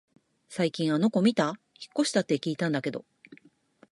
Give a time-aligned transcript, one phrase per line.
[0.49, 1.45] 最近あの子みた？
[1.45, 1.55] 引っ
[1.99, 3.05] 越したって聞いたけど